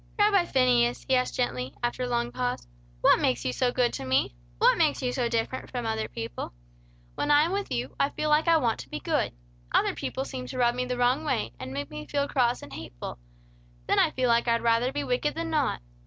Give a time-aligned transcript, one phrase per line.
[0.17, 2.67] "Rabbi Phineas," he asked gently, after a long pause,
[3.01, 4.33] "what makes you so good to me?
[4.57, 6.53] What makes you so different from other people?
[7.13, 9.31] While I am with you, I feel like I want to be good.
[9.73, 13.19] Other people seem to rub me the wrong way, and make me cross and hateful;
[13.85, 15.81] then I feel like I'd rather be wicked than not.